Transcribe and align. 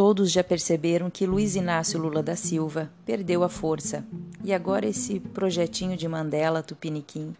Todos 0.00 0.32
já 0.32 0.42
perceberam 0.42 1.10
que 1.10 1.26
Luiz 1.26 1.54
Inácio 1.54 2.00
Lula 2.00 2.22
da 2.22 2.34
Silva 2.34 2.90
perdeu 3.04 3.44
a 3.44 3.50
força 3.50 4.02
e 4.42 4.50
agora 4.50 4.86
esse 4.86 5.20
projetinho 5.20 5.94
de 5.94 6.08
Mandela 6.08 6.62
Tupiniquim, 6.62 7.36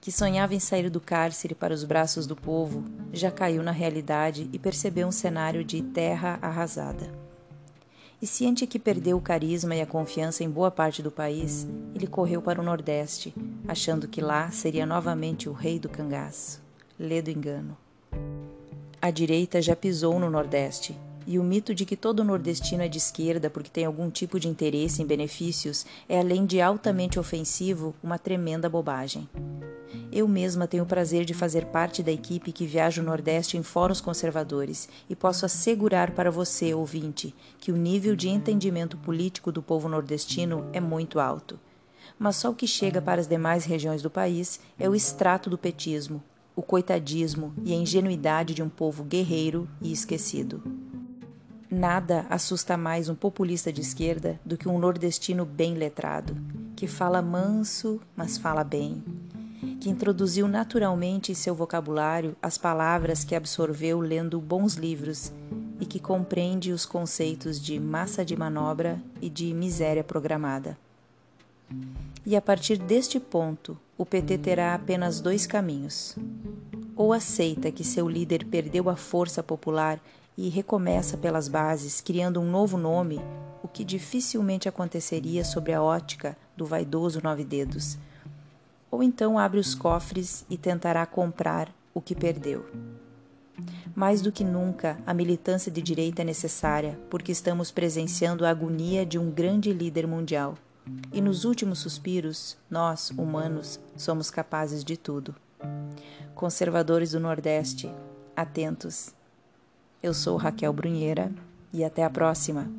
que 0.00 0.12
sonhava 0.12 0.54
em 0.54 0.60
sair 0.60 0.88
do 0.88 1.00
cárcere 1.00 1.56
para 1.56 1.74
os 1.74 1.82
braços 1.82 2.24
do 2.24 2.36
povo, 2.36 2.84
já 3.12 3.32
caiu 3.32 3.64
na 3.64 3.72
realidade 3.72 4.48
e 4.52 4.60
percebeu 4.60 5.08
um 5.08 5.10
cenário 5.10 5.64
de 5.64 5.82
terra 5.82 6.38
arrasada. 6.40 7.12
E 8.22 8.28
ciente 8.28 8.64
que 8.64 8.78
perdeu 8.78 9.16
o 9.16 9.20
carisma 9.20 9.74
e 9.74 9.80
a 9.80 9.86
confiança 9.86 10.44
em 10.44 10.48
boa 10.48 10.70
parte 10.70 11.02
do 11.02 11.10
país, 11.10 11.66
ele 11.96 12.06
correu 12.06 12.40
para 12.40 12.60
o 12.60 12.64
Nordeste, 12.64 13.34
achando 13.66 14.06
que 14.06 14.20
lá 14.20 14.52
seria 14.52 14.86
novamente 14.86 15.48
o 15.48 15.52
rei 15.52 15.80
do 15.80 15.88
cangaço. 15.88 16.62
Lê 16.96 17.20
do 17.20 17.30
engano. 17.32 17.76
A 19.02 19.10
direita 19.10 19.60
já 19.60 19.74
pisou 19.74 20.20
no 20.20 20.30
Nordeste, 20.30 20.96
e 21.26 21.38
o 21.38 21.44
mito 21.44 21.74
de 21.74 21.84
que 21.84 21.96
todo 21.96 22.24
nordestino 22.24 22.82
é 22.82 22.88
de 22.88 22.98
esquerda 22.98 23.48
porque 23.48 23.70
tem 23.70 23.84
algum 23.84 24.10
tipo 24.10 24.38
de 24.38 24.48
interesse 24.48 25.02
em 25.02 25.06
benefícios 25.06 25.86
é, 26.08 26.18
além 26.20 26.46
de 26.46 26.60
altamente 26.60 27.18
ofensivo, 27.18 27.94
uma 28.02 28.18
tremenda 28.18 28.68
bobagem. 28.68 29.28
Eu 30.10 30.28
mesma 30.28 30.66
tenho 30.66 30.84
o 30.84 30.86
prazer 30.86 31.24
de 31.24 31.34
fazer 31.34 31.66
parte 31.66 32.02
da 32.02 32.12
equipe 32.12 32.52
que 32.52 32.66
viaja 32.66 33.02
o 33.02 33.04
Nordeste 33.04 33.56
em 33.56 33.62
fóruns 33.62 34.00
conservadores 34.00 34.88
e 35.10 35.16
posso 35.16 35.44
assegurar 35.44 36.12
para 36.12 36.30
você, 36.30 36.72
ouvinte, 36.72 37.34
que 37.58 37.72
o 37.72 37.76
nível 37.76 38.14
de 38.14 38.28
entendimento 38.28 38.96
político 38.96 39.50
do 39.50 39.62
povo 39.62 39.88
nordestino 39.88 40.68
é 40.72 40.80
muito 40.80 41.18
alto. 41.18 41.58
Mas 42.18 42.36
só 42.36 42.50
o 42.50 42.54
que 42.54 42.66
chega 42.66 43.02
para 43.02 43.20
as 43.20 43.26
demais 43.26 43.64
regiões 43.64 44.02
do 44.02 44.10
país 44.10 44.60
é 44.78 44.88
o 44.88 44.94
extrato 44.94 45.50
do 45.50 45.58
petismo, 45.58 46.22
o 46.54 46.62
coitadismo 46.62 47.52
e 47.64 47.72
a 47.72 47.76
ingenuidade 47.76 48.54
de 48.54 48.62
um 48.62 48.68
povo 48.68 49.02
guerreiro 49.02 49.68
e 49.82 49.92
esquecido. 49.92 50.62
Nada 51.76 52.24
assusta 52.30 52.76
mais 52.76 53.08
um 53.08 53.16
populista 53.16 53.72
de 53.72 53.80
esquerda 53.80 54.38
do 54.44 54.56
que 54.56 54.68
um 54.68 54.78
nordestino 54.78 55.44
bem 55.44 55.74
letrado, 55.74 56.36
que 56.76 56.86
fala 56.86 57.20
manso, 57.20 58.00
mas 58.14 58.38
fala 58.38 58.62
bem, 58.62 59.02
que 59.80 59.90
introduziu 59.90 60.46
naturalmente 60.46 61.32
em 61.32 61.34
seu 61.34 61.52
vocabulário 61.52 62.36
as 62.40 62.56
palavras 62.56 63.24
que 63.24 63.34
absorveu 63.34 63.98
lendo 63.98 64.40
bons 64.40 64.74
livros 64.74 65.32
e 65.80 65.84
que 65.84 65.98
compreende 65.98 66.70
os 66.70 66.86
conceitos 66.86 67.60
de 67.60 67.80
massa 67.80 68.24
de 68.24 68.36
manobra 68.36 69.02
e 69.20 69.28
de 69.28 69.52
miséria 69.52 70.04
programada. 70.04 70.78
E 72.24 72.36
a 72.36 72.40
partir 72.40 72.78
deste 72.78 73.18
ponto, 73.18 73.76
o 73.98 74.06
PT 74.06 74.38
terá 74.38 74.76
apenas 74.76 75.20
dois 75.20 75.44
caminhos. 75.44 76.16
Ou 76.96 77.12
aceita 77.12 77.72
que 77.72 77.82
seu 77.82 78.08
líder 78.08 78.44
perdeu 78.44 78.88
a 78.88 78.96
força 78.96 79.42
popular 79.42 80.00
e 80.36 80.48
recomeça 80.48 81.16
pelas 81.16 81.48
bases, 81.48 82.00
criando 82.00 82.40
um 82.40 82.50
novo 82.50 82.76
nome, 82.76 83.20
o 83.62 83.68
que 83.68 83.84
dificilmente 83.84 84.68
aconteceria 84.68 85.44
sobre 85.44 85.72
a 85.72 85.82
ótica 85.82 86.36
do 86.56 86.66
vaidoso 86.66 87.20
Nove 87.22 87.44
Dedos. 87.44 87.98
Ou 88.90 89.02
então 89.02 89.38
abre 89.38 89.58
os 89.58 89.74
cofres 89.74 90.44
e 90.48 90.56
tentará 90.56 91.04
comprar 91.04 91.72
o 91.92 92.00
que 92.00 92.14
perdeu. 92.14 92.64
Mais 93.94 94.20
do 94.20 94.32
que 94.32 94.42
nunca, 94.42 94.98
a 95.06 95.14
militância 95.14 95.70
de 95.70 95.80
direita 95.80 96.22
é 96.22 96.24
necessária, 96.24 96.98
porque 97.08 97.30
estamos 97.30 97.70
presenciando 97.70 98.44
a 98.44 98.50
agonia 98.50 99.06
de 99.06 99.18
um 99.18 99.30
grande 99.30 99.72
líder 99.72 100.06
mundial. 100.06 100.56
E 101.12 101.20
nos 101.20 101.44
últimos 101.44 101.78
suspiros, 101.78 102.56
nós, 102.68 103.10
humanos, 103.10 103.80
somos 103.96 104.30
capazes 104.30 104.84
de 104.84 104.96
tudo. 104.96 105.34
Conservadores 106.44 107.12
do 107.12 107.20
Nordeste, 107.20 107.90
atentos 108.36 109.14
eu 110.02 110.12
sou 110.12 110.36
Raquel 110.36 110.74
Brunheira 110.74 111.32
e 111.72 111.82
até 111.82 112.04
a 112.04 112.10
próxima! 112.10 112.70